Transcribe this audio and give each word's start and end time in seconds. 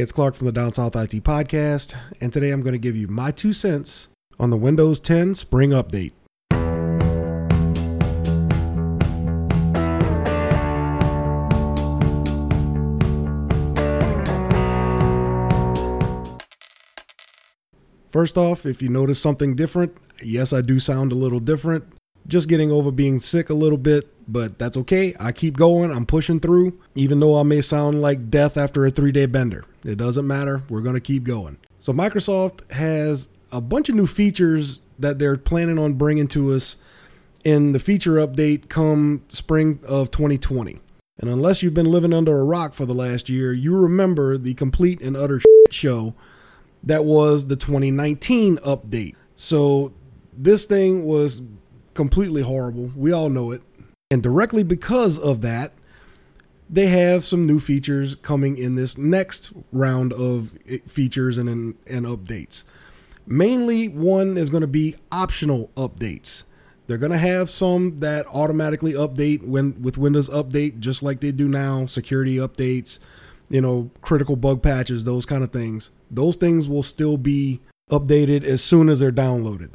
Hey, 0.00 0.04
it's 0.04 0.12
Clark 0.12 0.34
from 0.34 0.46
the 0.46 0.52
Down 0.52 0.72
South 0.72 0.96
IT 0.96 1.10
Podcast, 1.24 1.94
and 2.22 2.32
today 2.32 2.52
I'm 2.52 2.62
going 2.62 2.72
to 2.72 2.78
give 2.78 2.96
you 2.96 3.06
my 3.06 3.30
two 3.30 3.52
cents 3.52 4.08
on 4.38 4.48
the 4.48 4.56
Windows 4.56 4.98
10 4.98 5.34
Spring 5.34 5.72
Update. 5.72 6.12
First 18.08 18.38
off, 18.38 18.64
if 18.64 18.80
you 18.80 18.88
notice 18.88 19.20
something 19.20 19.54
different, 19.54 19.94
yes, 20.22 20.54
I 20.54 20.62
do 20.62 20.80
sound 20.80 21.12
a 21.12 21.14
little 21.14 21.40
different. 21.40 21.84
Just 22.26 22.48
getting 22.48 22.70
over 22.70 22.90
being 22.90 23.18
sick 23.18 23.50
a 23.50 23.54
little 23.54 23.76
bit, 23.76 24.08
but 24.30 24.58
that's 24.58 24.76
okay. 24.76 25.14
I 25.18 25.32
keep 25.32 25.56
going. 25.56 25.90
I'm 25.90 26.06
pushing 26.06 26.40
through, 26.40 26.78
even 26.94 27.20
though 27.20 27.38
I 27.38 27.42
may 27.42 27.60
sound 27.60 28.00
like 28.00 28.30
death 28.30 28.56
after 28.56 28.86
a 28.86 28.90
three 28.90 29.12
day 29.12 29.26
bender. 29.26 29.64
It 29.84 29.96
doesn't 29.96 30.26
matter. 30.26 30.62
We're 30.68 30.82
going 30.82 30.94
to 30.94 31.00
keep 31.00 31.24
going. 31.24 31.58
So, 31.78 31.92
Microsoft 31.92 32.70
has 32.72 33.30
a 33.50 33.60
bunch 33.60 33.88
of 33.88 33.94
new 33.94 34.06
features 34.06 34.82
that 34.98 35.18
they're 35.18 35.36
planning 35.36 35.78
on 35.78 35.94
bringing 35.94 36.28
to 36.28 36.52
us 36.52 36.76
in 37.42 37.72
the 37.72 37.78
feature 37.78 38.12
update 38.16 38.68
come 38.68 39.22
spring 39.28 39.80
of 39.88 40.10
2020. 40.10 40.78
And 41.18 41.30
unless 41.30 41.62
you've 41.62 41.74
been 41.74 41.90
living 41.90 42.12
under 42.12 42.38
a 42.38 42.44
rock 42.44 42.74
for 42.74 42.86
the 42.86 42.94
last 42.94 43.28
year, 43.28 43.52
you 43.52 43.76
remember 43.76 44.38
the 44.38 44.54
complete 44.54 45.00
and 45.00 45.16
utter 45.16 45.40
show 45.70 46.14
that 46.84 47.04
was 47.04 47.46
the 47.46 47.56
2019 47.56 48.58
update. 48.58 49.16
So, 49.34 49.92
this 50.32 50.66
thing 50.66 51.04
was 51.04 51.42
completely 51.94 52.42
horrible. 52.42 52.90
We 52.94 53.12
all 53.12 53.28
know 53.28 53.52
it. 53.52 53.62
And 54.12 54.24
directly 54.24 54.64
because 54.64 55.18
of 55.18 55.40
that, 55.42 55.72
they 56.68 56.86
have 56.86 57.24
some 57.24 57.46
new 57.46 57.60
features 57.60 58.16
coming 58.16 58.58
in 58.58 58.74
this 58.74 58.98
next 58.98 59.52
round 59.72 60.12
of 60.12 60.56
features 60.86 61.38
and 61.38 61.48
and 61.48 62.06
updates. 62.06 62.64
Mainly, 63.24 63.88
one 63.88 64.36
is 64.36 64.50
going 64.50 64.62
to 64.62 64.66
be 64.66 64.96
optional 65.12 65.70
updates. 65.76 66.42
They're 66.88 66.98
going 66.98 67.12
to 67.12 67.18
have 67.18 67.50
some 67.50 67.98
that 67.98 68.26
automatically 68.34 68.94
update 68.94 69.46
when 69.46 69.80
with 69.80 69.96
Windows 69.96 70.28
Update, 70.28 70.80
just 70.80 71.04
like 71.04 71.20
they 71.20 71.30
do 71.30 71.46
now. 71.46 71.86
Security 71.86 72.36
updates, 72.36 72.98
you 73.48 73.60
know, 73.60 73.92
critical 74.00 74.34
bug 74.34 74.60
patches, 74.60 75.04
those 75.04 75.24
kind 75.24 75.44
of 75.44 75.52
things. 75.52 75.92
Those 76.10 76.34
things 76.34 76.68
will 76.68 76.82
still 76.82 77.16
be 77.16 77.60
updated 77.90 78.42
as 78.42 78.60
soon 78.60 78.88
as 78.88 78.98
they're 78.98 79.12
downloaded. 79.12 79.74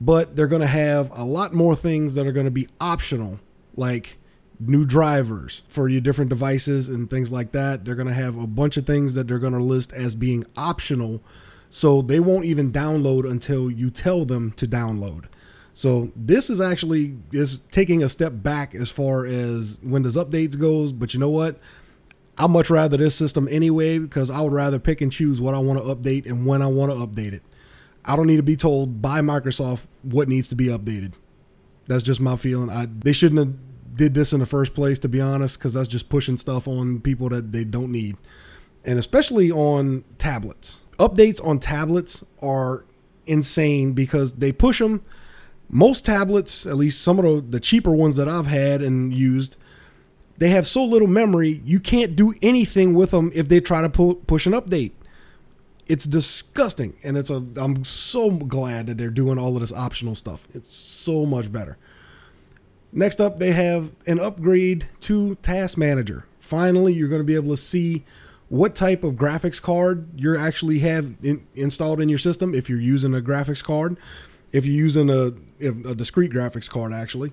But 0.00 0.34
they're 0.34 0.46
going 0.46 0.62
to 0.62 0.66
have 0.66 1.10
a 1.14 1.24
lot 1.24 1.52
more 1.52 1.76
things 1.76 2.14
that 2.14 2.26
are 2.26 2.32
going 2.32 2.46
to 2.46 2.50
be 2.50 2.66
optional 2.80 3.38
like 3.76 4.16
new 4.58 4.84
drivers 4.84 5.62
for 5.68 5.88
your 5.88 6.00
different 6.00 6.28
devices 6.28 6.88
and 6.88 7.08
things 7.08 7.32
like 7.32 7.52
that. 7.52 7.84
They're 7.84 7.94
going 7.94 8.08
to 8.08 8.14
have 8.14 8.36
a 8.38 8.46
bunch 8.46 8.76
of 8.76 8.86
things 8.86 9.14
that 9.14 9.26
they're 9.26 9.38
going 9.38 9.54
to 9.54 9.58
list 9.58 9.92
as 9.92 10.14
being 10.14 10.44
optional. 10.56 11.22
So 11.70 12.02
they 12.02 12.20
won't 12.20 12.44
even 12.44 12.70
download 12.70 13.30
until 13.30 13.70
you 13.70 13.90
tell 13.90 14.24
them 14.24 14.52
to 14.52 14.66
download. 14.66 15.26
So 15.72 16.10
this 16.14 16.50
is 16.50 16.60
actually 16.60 17.16
is 17.32 17.58
taking 17.70 18.02
a 18.02 18.08
step 18.08 18.32
back 18.34 18.74
as 18.74 18.90
far 18.90 19.24
as 19.24 19.80
Windows 19.82 20.16
updates 20.16 20.58
goes, 20.58 20.92
but 20.92 21.14
you 21.14 21.20
know 21.20 21.30
what? 21.30 21.58
I'd 22.36 22.50
much 22.50 22.70
rather 22.70 22.96
this 22.96 23.14
system 23.14 23.48
anyway 23.50 23.98
because 23.98 24.30
I 24.30 24.40
would 24.40 24.52
rather 24.52 24.78
pick 24.78 25.00
and 25.00 25.12
choose 25.12 25.40
what 25.40 25.54
I 25.54 25.58
want 25.58 25.78
to 25.78 25.94
update 25.94 26.26
and 26.26 26.44
when 26.44 26.60
I 26.62 26.66
want 26.66 26.92
to 26.92 26.98
update 26.98 27.32
it. 27.32 27.42
I 28.04 28.16
don't 28.16 28.26
need 28.26 28.38
to 28.38 28.42
be 28.42 28.56
told 28.56 29.00
by 29.00 29.20
Microsoft 29.20 29.86
what 30.02 30.28
needs 30.28 30.48
to 30.48 30.54
be 30.54 30.66
updated. 30.66 31.14
That's 31.90 32.04
just 32.04 32.20
my 32.20 32.36
feeling. 32.36 32.70
I 32.70 32.86
they 32.88 33.12
shouldn't 33.12 33.40
have 33.40 33.96
did 33.96 34.14
this 34.14 34.32
in 34.32 34.38
the 34.38 34.46
first 34.46 34.74
place, 34.74 35.00
to 35.00 35.08
be 35.08 35.20
honest, 35.20 35.58
because 35.58 35.74
that's 35.74 35.88
just 35.88 36.08
pushing 36.08 36.38
stuff 36.38 36.68
on 36.68 37.00
people 37.00 37.28
that 37.30 37.50
they 37.50 37.64
don't 37.64 37.90
need, 37.90 38.16
and 38.84 38.96
especially 38.96 39.50
on 39.50 40.04
tablets. 40.16 40.84
Updates 41.00 41.44
on 41.44 41.58
tablets 41.58 42.22
are 42.40 42.84
insane 43.26 43.92
because 43.92 44.34
they 44.34 44.52
push 44.52 44.78
them. 44.78 45.02
Most 45.68 46.04
tablets, 46.04 46.64
at 46.64 46.76
least 46.76 47.02
some 47.02 47.18
of 47.18 47.24
the, 47.24 47.40
the 47.40 47.60
cheaper 47.60 47.90
ones 47.90 48.14
that 48.14 48.28
I've 48.28 48.46
had 48.46 48.82
and 48.82 49.12
used, 49.12 49.56
they 50.38 50.50
have 50.50 50.68
so 50.68 50.84
little 50.84 51.08
memory, 51.08 51.60
you 51.64 51.80
can't 51.80 52.14
do 52.14 52.34
anything 52.40 52.94
with 52.94 53.10
them 53.10 53.32
if 53.34 53.48
they 53.48 53.58
try 53.58 53.82
to 53.82 53.90
pu- 53.90 54.22
push 54.28 54.46
an 54.46 54.52
update. 54.52 54.92
It's 55.90 56.04
disgusting, 56.04 56.94
and 57.02 57.16
it's 57.16 57.30
a. 57.30 57.44
I'm 57.56 57.82
so 57.82 58.30
glad 58.30 58.86
that 58.86 58.96
they're 58.96 59.10
doing 59.10 59.40
all 59.40 59.56
of 59.56 59.60
this 59.60 59.72
optional 59.72 60.14
stuff. 60.14 60.46
It's 60.54 60.72
so 60.72 61.26
much 61.26 61.50
better. 61.50 61.78
Next 62.92 63.20
up, 63.20 63.40
they 63.40 63.50
have 63.50 63.92
an 64.06 64.20
upgrade 64.20 64.88
to 65.00 65.34
Task 65.34 65.76
Manager. 65.76 66.26
Finally, 66.38 66.92
you're 66.92 67.08
going 67.08 67.22
to 67.22 67.26
be 67.26 67.34
able 67.34 67.50
to 67.50 67.56
see 67.56 68.04
what 68.48 68.76
type 68.76 69.02
of 69.02 69.16
graphics 69.16 69.60
card 69.60 70.08
you're 70.14 70.36
actually 70.36 70.78
have 70.78 71.12
in, 71.24 71.44
installed 71.54 72.00
in 72.00 72.08
your 72.08 72.18
system 72.18 72.54
if 72.54 72.70
you're 72.70 72.80
using 72.80 73.12
a 73.12 73.20
graphics 73.20 73.62
card, 73.62 73.96
if 74.52 74.64
you're 74.66 74.76
using 74.76 75.10
a, 75.10 75.32
a 75.88 75.96
discrete 75.96 76.30
graphics 76.30 76.70
card 76.70 76.92
actually. 76.92 77.32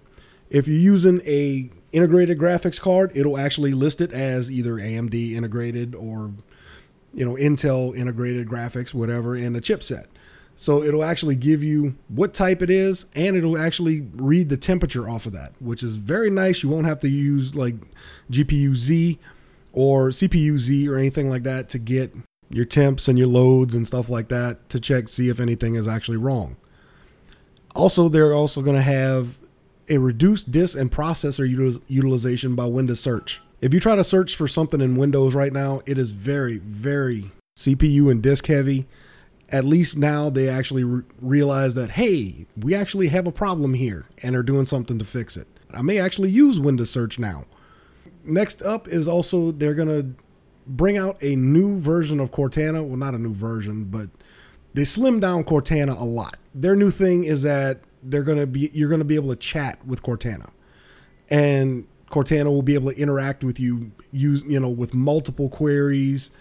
If 0.50 0.68
you're 0.68 0.80
using 0.80 1.22
a 1.28 1.70
integrated 1.92 2.40
graphics 2.40 2.82
card, 2.82 3.12
it'll 3.16 3.38
actually 3.38 3.74
list 3.74 4.02
it 4.02 4.12
as 4.12 4.50
either 4.50 4.74
AMD 4.74 5.34
integrated 5.34 5.94
or 5.94 6.34
you 7.14 7.26
know 7.26 7.36
Intel 7.36 7.96
integrated 7.96 8.48
graphics, 8.48 8.94
whatever, 8.94 9.36
in 9.36 9.54
the 9.54 9.62
chipset. 9.62 10.08
So 10.60 10.82
it'll 10.82 11.04
actually 11.04 11.36
give 11.36 11.64
you 11.64 11.96
what 12.08 12.34
type 12.34 12.64
it 12.64 12.72
is 12.72 13.06
and 13.16 13.38
it'll 13.38 13.60
actually 13.60 14.02
read 14.16 14.50
the 14.50 14.58
temperature 14.58 15.08
off 15.08 15.28
of 15.28 15.34
that, 15.34 15.54
which 15.60 15.84
is 15.84 15.98
very 15.98 16.32
nice. 16.32 16.64
You 16.64 16.70
won't 16.70 16.88
have 16.88 17.00
to 17.02 17.10
use 17.10 17.54
like 17.54 17.76
GPU 18.32 18.74
Z 18.76 19.20
or 19.72 20.10
CPU 20.10 20.58
Z 20.58 20.90
or 20.90 20.98
anything 20.98 21.30
like 21.30 21.44
that 21.44 21.70
to 21.70 21.80
get 21.80 22.12
your 22.50 22.66
temps 22.66 23.08
and 23.08 23.20
your 23.20 23.28
loads 23.28 23.76
and 23.76 23.86
stuff 23.86 24.10
like 24.10 24.30
that 24.30 24.68
to 24.70 24.80
check 24.80 25.10
see 25.10 25.30
if 25.30 25.40
anything 25.40 25.76
is 25.76 25.88
actually 25.88 26.18
wrong. 26.18 26.58
Also, 27.76 28.10
they're 28.10 28.34
also 28.34 28.64
going 28.64 28.76
to 28.76 28.82
have 28.82 29.38
a 29.90 29.98
reduced 29.98 30.52
disk 30.52 30.78
and 30.78 30.92
processor 30.92 31.48
utilization 31.88 32.56
by 32.56 32.66
Windows 32.66 33.00
search. 33.00 33.42
If 33.62 33.74
you 33.74 33.80
try 33.80 33.96
to 33.96 34.04
search 34.04 34.36
for 34.36 34.48
something 34.48 34.82
in 34.82 34.98
Windows 34.98 35.34
right 35.34 35.54
now, 35.54 35.82
it 35.88 35.98
is 35.98 36.12
very, 36.12 36.58
very 36.58 37.32
CPU 37.58 38.12
and 38.12 38.22
disk 38.22 38.46
heavy 38.46 38.88
at 39.50 39.64
least 39.64 39.98
now 39.98 40.30
they 40.30 40.50
actually 40.50 40.84
re- 40.84 41.04
realize 41.22 41.76
that, 41.76 41.92
hey, 41.92 42.46
we 42.58 42.76
actually 42.76 43.08
have 43.08 43.28
a 43.28 43.32
problem 43.32 43.74
here 43.74 44.06
and 44.24 44.36
are 44.36 44.44
doing 44.44 44.66
something 44.66 45.00
to 45.00 45.06
fix 45.06 45.38
it. 45.38 45.48
I 45.74 45.82
may 45.82 46.00
actually 46.00 46.32
use 46.32 46.60
Windows 46.60 46.90
Search 46.90 47.20
now. 47.20 47.46
Next 48.24 48.62
up 48.62 48.88
is 48.88 49.08
also 49.08 49.52
they're 49.52 49.74
going 49.74 49.88
to 49.88 50.24
bring 50.66 50.98
out 50.98 51.22
a 51.24 51.36
new 51.36 51.78
version 51.78 52.20
of 52.20 52.32
Cortana. 52.32 52.86
Well, 52.86 52.98
not 52.98 53.14
a 53.14 53.20
new 53.20 53.34
version, 53.34 53.86
but 53.86 54.10
they 54.74 54.82
slimmed 54.82 55.22
down 55.22 55.44
Cortana 55.44 56.00
a 56.00 56.04
lot. 56.04 56.38
Their 56.54 56.76
new 56.76 56.92
thing 56.92 57.24
is 57.24 57.44
that 57.44 57.82
they're 58.10 58.24
going 58.24 58.40
to 58.40 58.48
be 58.48 58.70
you're 58.74 58.90
going 58.90 59.00
to 59.00 59.06
be 59.06 59.16
able 59.16 59.30
to 59.30 59.36
chat 59.36 59.86
with 59.86 60.02
Cortana. 60.04 60.50
And 61.30 61.88
Cortana 62.10 62.46
will 62.46 62.62
be 62.62 62.76
able 62.76 62.92
to 62.92 63.00
interact 63.00 63.44
with 63.44 63.60
you 63.60 63.92
use, 64.12 64.44
you 64.44 64.60
know, 64.60 64.70
with 64.70 64.94
multiple 64.94 65.50
queries 65.50 66.32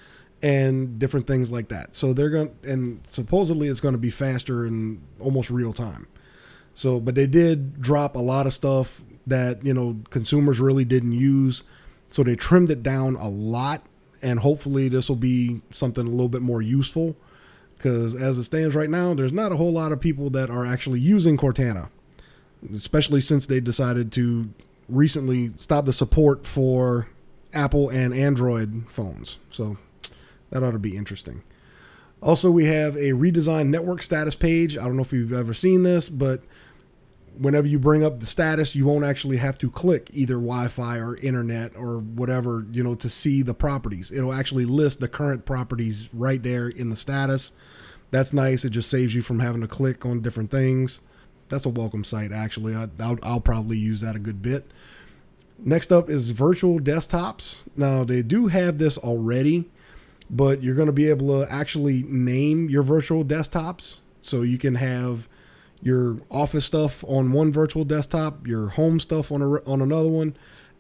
and 0.43 0.99
different 0.99 1.27
things 1.27 1.50
like 1.50 1.69
that. 1.69 1.94
So 1.94 2.12
they're 2.12 2.31
going 2.31 2.54
and 2.62 3.06
supposedly 3.06 3.69
it's 3.69 3.81
going 3.81 3.94
to 3.94 4.00
be 4.00 4.10
faster 4.10 4.66
and 4.66 5.00
almost 5.21 5.50
real 5.50 5.72
time. 5.72 6.06
So, 6.75 7.00
but 7.00 7.15
they 7.15 7.27
did 7.27 7.81
drop 7.81 8.16
a 8.16 8.21
lot 8.21 8.47
of 8.47 8.53
stuff 8.53 9.00
that 9.27 9.65
you 9.65 9.75
know 9.75 9.98
consumers 10.10 10.60
really 10.60 10.84
didn't 10.84 11.12
use, 11.12 11.62
so 12.10 12.22
they 12.22 12.37
trimmed 12.37 12.71
it 12.71 12.83
down 12.83 13.16
a 13.16 13.28
lot, 13.28 13.83
and 14.22 14.38
hopefully 14.38 14.88
this 14.88 15.09
will 15.09 15.16
be 15.16 15.62
something 15.71 16.06
a 16.06 16.10
little 16.10 16.28
bit 16.28 16.43
more 16.43 16.60
useful. 16.60 17.16
Because 17.76 18.14
as 18.14 18.38
it 18.38 18.44
stands 18.44 18.75
right 18.75 18.91
now, 18.91 19.14
there's 19.14 19.32
not 19.32 19.53
a 19.53 19.56
whole 19.56 19.72
lot 19.72 19.92
of 19.92 20.00
people 20.00 20.31
that 20.31 20.50
are 20.50 20.64
actually 20.64 21.00
using 21.00 21.37
Cortana, 21.37 21.91
especially 22.75 23.20
since 23.20 23.47
they 23.47 23.60
decided 23.60 24.10
to 24.12 24.48
recently 24.88 25.53
stop 25.56 25.84
the 25.84 25.92
support 25.92 26.47
for 26.47 27.09
Apple 27.53 27.91
and 27.91 28.15
Android 28.15 28.84
phones. 28.88 29.38
So 29.50 29.76
that 30.50 30.62
ought 30.62 30.72
to 30.72 30.78
be 30.78 30.97
interesting. 30.97 31.42
Also, 32.22 32.50
we 32.50 32.65
have 32.65 32.97
a 32.97 33.12
redesigned 33.12 33.68
network 33.68 34.03
status 34.03 34.34
page. 34.34 34.78
I 34.78 34.84
don't 34.84 34.97
know 34.97 35.03
if 35.03 35.12
you've 35.12 35.33
ever 35.33 35.53
seen 35.53 35.83
this, 35.83 36.09
but 36.09 36.42
whenever 37.38 37.66
you 37.66 37.78
bring 37.78 38.04
up 38.04 38.18
the 38.18 38.27
status, 38.27 38.74
you 38.74 38.86
won't 38.86 39.04
actually 39.04 39.36
have 39.38 39.59
to 39.59 39.71
click 39.71 40.10
either 40.12 40.34
Wi-Fi 40.34 40.98
or 40.98 41.16
internet 41.18 41.77
or 41.77 41.98
whatever, 41.98 42.66
you 42.71 42.83
know, 42.83 42.94
to 42.97 43.09
see 43.09 43.42
the 43.42 43.54
properties. 43.54 44.10
It'll 44.10 44.33
actually 44.33 44.65
list 44.65 45.00
the 45.00 45.09
current 45.09 45.44
properties 45.44 46.09
right 46.12 46.42
there 46.42 46.68
in 46.68 46.91
the 46.91 46.97
status. 46.97 47.53
That's 48.10 48.33
nice. 48.33 48.65
It 48.65 48.71
just 48.71 48.91
saves 48.91 49.15
you 49.15 49.22
from 49.22 49.41
having 49.41 49.60
to 49.60 49.68
click 49.68 50.06
on 50.06 50.21
different 50.21 50.50
things. 50.50 51.00
That's 51.48 51.66
a 51.66 51.71
welcome 51.71 52.04
sight, 52.04 52.33
actually. 52.33 52.74
I, 52.74 52.86
will 52.98 53.18
I'll 53.22 53.41
probably 53.41 53.78
use 53.78 54.00
that 54.00 54.16
a 54.16 54.21
good 54.21 54.42
bit. 54.42 54.71
Next 55.59 55.91
up 55.91 56.10
is 56.10 56.30
virtual 56.30 56.78
desktops. 56.78 57.66
Now, 57.77 58.04
they 58.04 58.22
do 58.22 58.48
have 58.48 58.78
this 58.78 58.98
already 58.98 59.66
but 60.30 60.62
you're 60.62 60.74
going 60.74 60.86
to 60.86 60.92
be 60.92 61.09
able 61.09 61.28
to 61.28 61.53
actually 61.53 62.03
name 62.04 62.68
your 62.68 62.83
virtual 62.83 63.24
desktops 63.24 64.00
so 64.22 64.42
you 64.42 64.59
can 64.59 64.74
have 64.74 65.28
your 65.82 66.20
office 66.30 66.64
stuff 66.64 67.04
on 67.04 67.32
one 67.32 67.52
virtual 67.52 67.84
desktop, 67.84 68.46
your 68.46 68.68
home 68.68 68.98
stuff 69.00 69.30
on 69.30 69.42
a, 69.42 69.46
on 69.70 69.82
another 69.82 70.08
one, 70.08 70.36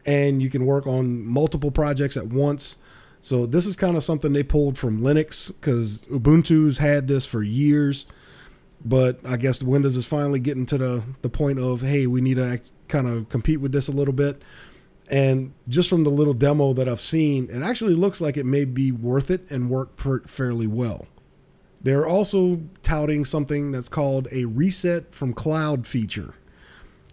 and 0.06 0.42
you 0.42 0.50
can 0.50 0.66
work 0.66 0.86
on 0.86 1.24
multiple 1.26 1.70
projects 1.70 2.16
at 2.16 2.26
once. 2.26 2.78
So 3.20 3.46
this 3.46 3.66
is 3.66 3.76
kind 3.76 3.96
of 3.96 4.04
something 4.04 4.32
they 4.32 4.42
pulled 4.42 4.78
from 4.78 5.00
Linux 5.00 5.48
because 5.48 6.02
Ubuntu's 6.06 6.78
had 6.78 7.08
this 7.08 7.26
for 7.26 7.42
years, 7.42 8.06
but 8.84 9.18
I 9.26 9.36
guess 9.36 9.62
Windows 9.62 9.96
is 9.96 10.06
finally 10.06 10.40
getting 10.40 10.66
to 10.66 10.78
the 10.78 11.02
the 11.22 11.28
point 11.28 11.58
of 11.58 11.82
hey, 11.82 12.06
we 12.06 12.20
need 12.20 12.36
to 12.36 12.60
kind 12.88 13.08
of 13.08 13.28
compete 13.28 13.60
with 13.60 13.72
this 13.72 13.88
a 13.88 13.92
little 13.92 14.14
bit. 14.14 14.42
And 15.08 15.54
just 15.68 15.88
from 15.88 16.04
the 16.04 16.10
little 16.10 16.34
demo 16.34 16.72
that 16.72 16.88
I've 16.88 17.00
seen, 17.00 17.48
it 17.50 17.62
actually 17.62 17.94
looks 17.94 18.20
like 18.20 18.36
it 18.36 18.46
may 18.46 18.64
be 18.64 18.90
worth 18.90 19.30
it 19.30 19.50
and 19.50 19.70
work 19.70 19.98
fairly 20.26 20.66
well. 20.66 21.06
They're 21.82 22.06
also 22.06 22.60
touting 22.82 23.24
something 23.24 23.72
that's 23.72 23.88
called 23.88 24.28
a 24.32 24.44
reset 24.46 25.14
from 25.14 25.32
cloud 25.32 25.86
feature. 25.86 26.34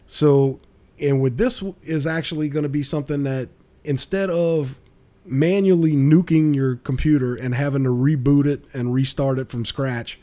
So, 0.05 0.59
and 1.01 1.21
with 1.21 1.37
this 1.37 1.63
is 1.83 2.07
actually 2.07 2.49
going 2.49 2.63
to 2.63 2.69
be 2.69 2.83
something 2.83 3.23
that 3.23 3.49
instead 3.83 4.29
of 4.29 4.79
manually 5.25 5.93
nuking 5.93 6.55
your 6.55 6.77
computer 6.77 7.35
and 7.35 7.55
having 7.55 7.83
to 7.83 7.89
reboot 7.89 8.45
it 8.45 8.63
and 8.73 8.93
restart 8.93 9.39
it 9.39 9.49
from 9.49 9.65
scratch, 9.65 10.19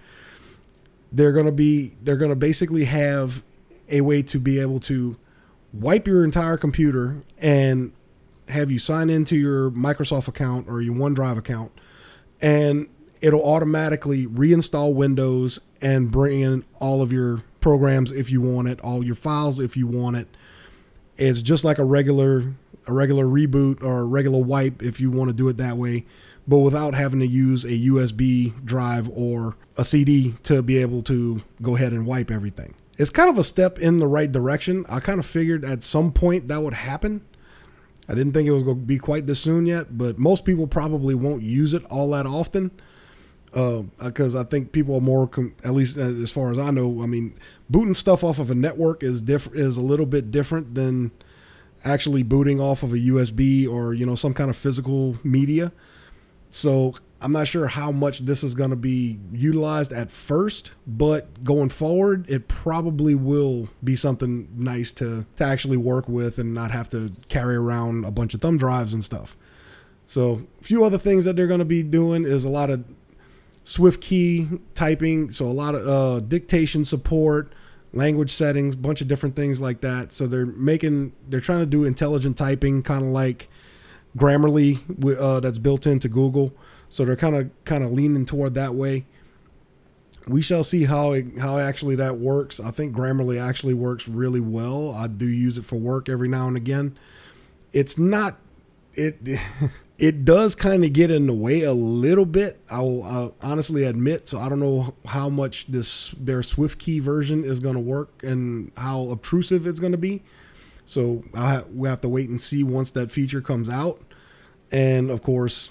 they're 1.12 1.32
going 1.32 1.46
to 1.46 1.52
be 1.52 1.96
they're 2.02 2.16
going 2.16 2.30
to 2.30 2.36
basically 2.36 2.84
have 2.84 3.42
a 3.90 4.00
way 4.00 4.22
to 4.22 4.38
be 4.38 4.60
able 4.60 4.80
to 4.80 5.16
wipe 5.72 6.06
your 6.06 6.24
entire 6.24 6.56
computer 6.56 7.22
and 7.38 7.92
have 8.48 8.70
you 8.70 8.78
sign 8.78 9.10
into 9.10 9.36
your 9.36 9.70
Microsoft 9.70 10.28
account 10.28 10.68
or 10.68 10.82
your 10.82 10.94
OneDrive 10.94 11.38
account 11.38 11.72
and 12.42 12.88
it'll 13.20 13.44
automatically 13.44 14.26
reinstall 14.26 14.94
Windows 14.94 15.58
and 15.80 16.10
bring 16.10 16.40
in 16.40 16.64
all 16.78 17.02
of 17.02 17.12
your 17.12 17.42
programs 17.60 18.10
if 18.10 18.30
you 18.30 18.40
want 18.40 18.68
it, 18.68 18.80
all 18.80 19.04
your 19.04 19.14
files 19.14 19.58
if 19.58 19.76
you 19.76 19.86
want 19.86 20.16
it. 20.16 20.28
It's 21.16 21.42
just 21.42 21.64
like 21.64 21.78
a 21.78 21.84
regular 21.84 22.54
a 22.86 22.92
regular 22.92 23.26
reboot 23.26 23.82
or 23.82 24.00
a 24.00 24.04
regular 24.04 24.42
wipe 24.42 24.82
if 24.82 25.00
you 25.00 25.10
want 25.10 25.30
to 25.30 25.36
do 25.36 25.48
it 25.48 25.58
that 25.58 25.76
way, 25.76 26.04
but 26.48 26.58
without 26.58 26.94
having 26.94 27.20
to 27.20 27.26
use 27.26 27.64
a 27.64 27.68
USB 27.68 28.64
drive 28.64 29.08
or 29.10 29.56
a 29.76 29.84
CD 29.84 30.34
to 30.44 30.62
be 30.62 30.78
able 30.78 31.02
to 31.02 31.42
go 31.62 31.76
ahead 31.76 31.92
and 31.92 32.06
wipe 32.06 32.30
everything. 32.30 32.74
It's 32.96 33.10
kind 33.10 33.30
of 33.30 33.38
a 33.38 33.44
step 33.44 33.78
in 33.78 33.98
the 33.98 34.06
right 34.06 34.30
direction. 34.30 34.84
I 34.88 35.00
kind 35.00 35.20
of 35.20 35.26
figured 35.26 35.64
at 35.64 35.82
some 35.82 36.10
point 36.10 36.48
that 36.48 36.62
would 36.62 36.74
happen. 36.74 37.22
I 38.08 38.14
didn't 38.14 38.32
think 38.32 38.48
it 38.48 38.52
was 38.52 38.62
going 38.62 38.80
to 38.80 38.86
be 38.86 38.98
quite 38.98 39.26
this 39.26 39.40
soon 39.40 39.66
yet, 39.66 39.96
but 39.96 40.18
most 40.18 40.44
people 40.44 40.66
probably 40.66 41.14
won't 41.14 41.42
use 41.42 41.74
it 41.74 41.84
all 41.90 42.10
that 42.10 42.26
often 42.26 42.72
because 43.52 44.34
uh, 44.34 44.40
I 44.40 44.44
think 44.44 44.72
people 44.72 44.94
are 44.94 45.00
more, 45.00 45.26
com- 45.26 45.54
at 45.64 45.72
least 45.72 45.98
uh, 45.98 46.02
as 46.02 46.30
far 46.30 46.52
as 46.52 46.58
I 46.58 46.70
know. 46.70 47.02
I 47.02 47.06
mean, 47.06 47.34
booting 47.68 47.94
stuff 47.94 48.22
off 48.22 48.38
of 48.38 48.50
a 48.50 48.54
network 48.54 49.02
is 49.02 49.22
different, 49.22 49.58
is 49.58 49.76
a 49.76 49.82
little 49.82 50.06
bit 50.06 50.30
different 50.30 50.74
than 50.74 51.10
actually 51.84 52.22
booting 52.22 52.60
off 52.60 52.82
of 52.82 52.92
a 52.92 52.98
USB 52.98 53.68
or 53.68 53.94
you 53.94 54.06
know 54.06 54.14
some 54.14 54.34
kind 54.34 54.50
of 54.50 54.56
physical 54.56 55.16
media. 55.24 55.72
So 56.50 56.94
I'm 57.20 57.32
not 57.32 57.48
sure 57.48 57.66
how 57.66 57.92
much 57.92 58.20
this 58.20 58.42
is 58.42 58.54
going 58.54 58.70
to 58.70 58.76
be 58.76 59.18
utilized 59.32 59.92
at 59.92 60.10
first, 60.10 60.72
but 60.86 61.44
going 61.44 61.68
forward, 61.68 62.28
it 62.28 62.48
probably 62.48 63.14
will 63.14 63.68
be 63.84 63.96
something 63.96 64.48
nice 64.56 64.92
to 64.94 65.26
to 65.36 65.44
actually 65.44 65.76
work 65.76 66.08
with 66.08 66.38
and 66.38 66.54
not 66.54 66.70
have 66.70 66.88
to 66.90 67.10
carry 67.28 67.56
around 67.56 68.04
a 68.04 68.10
bunch 68.10 68.34
of 68.34 68.40
thumb 68.40 68.58
drives 68.58 68.94
and 68.94 69.02
stuff. 69.04 69.36
So, 70.06 70.42
a 70.60 70.64
few 70.64 70.84
other 70.84 70.98
things 70.98 71.24
that 71.24 71.36
they're 71.36 71.46
going 71.46 71.60
to 71.60 71.64
be 71.64 71.84
doing 71.84 72.24
is 72.24 72.44
a 72.44 72.48
lot 72.48 72.70
of 72.70 72.84
SwiftKey 73.64 74.60
typing, 74.74 75.30
so 75.30 75.46
a 75.46 75.48
lot 75.48 75.74
of 75.74 75.86
uh, 75.86 76.20
dictation 76.20 76.84
support, 76.84 77.52
language 77.92 78.30
settings, 78.30 78.76
bunch 78.76 79.00
of 79.00 79.08
different 79.08 79.36
things 79.36 79.60
like 79.60 79.80
that. 79.80 80.12
So 80.12 80.26
they're 80.26 80.46
making, 80.46 81.12
they're 81.28 81.40
trying 81.40 81.60
to 81.60 81.66
do 81.66 81.84
intelligent 81.84 82.36
typing, 82.36 82.82
kind 82.82 83.04
of 83.04 83.10
like 83.10 83.48
Grammarly 84.16 84.80
uh, 85.18 85.40
that's 85.40 85.58
built 85.58 85.86
into 85.86 86.08
Google. 86.08 86.52
So 86.88 87.04
they're 87.04 87.16
kind 87.16 87.36
of 87.36 87.50
kind 87.64 87.84
of 87.84 87.92
leaning 87.92 88.24
toward 88.24 88.54
that 88.54 88.74
way. 88.74 89.04
We 90.26 90.42
shall 90.42 90.64
see 90.64 90.84
how 90.84 91.12
it, 91.12 91.38
how 91.38 91.58
actually 91.58 91.96
that 91.96 92.18
works. 92.18 92.60
I 92.60 92.70
think 92.70 92.94
Grammarly 92.94 93.40
actually 93.40 93.74
works 93.74 94.08
really 94.08 94.40
well. 94.40 94.92
I 94.94 95.06
do 95.06 95.28
use 95.28 95.56
it 95.56 95.64
for 95.64 95.76
work 95.76 96.08
every 96.08 96.28
now 96.28 96.46
and 96.46 96.56
again. 96.56 96.98
It's 97.72 97.96
not 97.96 98.38
it 98.94 99.16
it 100.00 100.24
does 100.24 100.54
kind 100.54 100.82
of 100.82 100.94
get 100.94 101.10
in 101.10 101.26
the 101.26 101.34
way 101.34 101.60
a 101.60 101.74
little 101.74 102.24
bit. 102.24 102.58
I'll, 102.70 103.02
I'll, 103.02 103.34
honestly 103.42 103.84
admit. 103.84 104.26
So 104.26 104.38
I 104.38 104.48
don't 104.48 104.58
know 104.58 104.94
how 105.04 105.28
much 105.28 105.66
this 105.66 106.12
their 106.12 106.40
SwiftKey 106.40 107.02
version 107.02 107.44
is 107.44 107.60
going 107.60 107.74
to 107.74 107.80
work 107.80 108.22
and 108.22 108.72
how 108.78 109.10
obtrusive 109.10 109.66
it's 109.66 109.78
going 109.78 109.92
to 109.92 109.98
be. 109.98 110.22
So 110.86 111.22
ha- 111.36 111.64
we 111.72 111.86
have 111.86 112.00
to 112.00 112.08
wait 112.08 112.30
and 112.30 112.40
see 112.40 112.64
once 112.64 112.90
that 112.92 113.12
feature 113.12 113.42
comes 113.42 113.68
out. 113.68 114.00
And 114.72 115.10
of 115.10 115.20
course, 115.20 115.70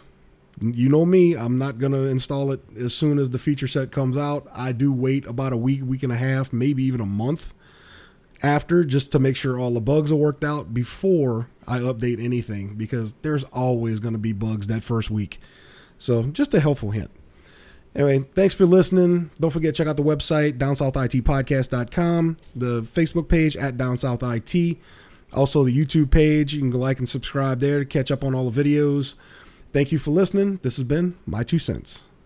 you 0.62 0.90
know 0.90 1.08
me, 1.08 1.36
I'm 1.36 1.58
not 1.58 1.80
going 1.80 1.94
to 1.94 2.04
install 2.04 2.52
it 2.52 2.62
as 2.78 2.94
soon 2.94 3.18
as 3.18 3.32
the 3.32 3.40
feature 3.40 3.68
set 3.68 3.92
comes 3.92 4.16
out. 4.16 4.48
I 4.54 4.74
do 4.74 4.94
wait 4.94 5.26
about 5.26 5.54
a 5.54 5.58
week, 5.58 5.82
week 5.84 6.04
and 6.04 6.12
a 6.12 6.18
half, 6.18 6.54
maybe 6.54 6.84
even 6.84 7.02
a 7.02 7.06
month 7.06 7.56
after 8.42 8.84
just 8.84 9.12
to 9.12 9.20
make 9.20 9.36
sure 9.36 9.60
all 9.60 9.74
the 9.74 9.82
bugs 9.82 10.12
are 10.12 10.16
worked 10.16 10.44
out 10.44 10.74
before 10.74 11.50
I 11.68 11.80
update 11.80 12.24
anything 12.24 12.76
because 12.76 13.14
there's 13.22 13.44
always 13.46 14.00
going 14.00 14.14
to 14.14 14.20
be 14.20 14.34
bugs 14.34 14.68
that 14.68 14.84
first 14.84 15.10
week. 15.10 15.40
So, 15.98 16.24
just 16.24 16.54
a 16.54 16.60
helpful 16.60 16.92
hint. 16.92 17.12
Anyway, 17.96 18.20
thanks 18.34 18.54
for 18.54 18.66
listening. 18.66 19.32
Don't 19.40 19.50
forget 19.50 19.76
check 19.76 19.88
out 19.88 19.98
the 19.98 20.04
website 20.04 20.58
downsouthitpodcast.com, 20.58 22.38
the 22.56 22.82
Facebook 22.82 23.28
page 23.28 23.58
at 23.58 23.78
downsouthit, 23.78 24.78
also 25.34 25.64
the 25.64 25.76
YouTube 25.76 26.12
page. 26.12 26.54
You 26.54 26.60
can 26.60 26.70
go 26.70 26.78
like 26.78 27.00
and 27.00 27.10
subscribe 27.10 27.60
there 27.60 27.80
to 27.80 27.86
catch 27.86 28.12
up 28.12 28.24
on 28.24 28.36
all 28.36 28.50
the 28.50 28.64
videos. 28.64 29.16
Thank 29.74 29.92
you 29.92 29.98
for 29.98 30.12
listening. 30.12 30.60
This 30.62 30.78
has 30.78 30.86
been 30.86 31.18
my 31.26 31.44
two 31.44 31.60
cents. 31.60 32.06